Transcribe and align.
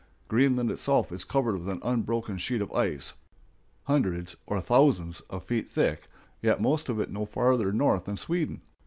Greenland 0.27 0.71
itself 0.71 1.11
is 1.11 1.23
covered 1.23 1.59
with 1.59 1.69
an 1.69 1.79
unbroken 1.83 2.35
sheet 2.39 2.59
of 2.59 2.71
ice, 2.73 3.13
hundreds 3.83 4.35
or 4.47 4.59
thousands 4.59 5.19
of 5.29 5.43
feet 5.43 5.69
thick, 5.69 6.07
yet 6.41 6.59
most 6.59 6.89
of 6.89 6.99
it 6.99 7.09
is 7.09 7.13
no 7.13 7.23
farther 7.27 7.71
north 7.71 8.05
than 8.05 8.17
Sweden. 8.17 8.63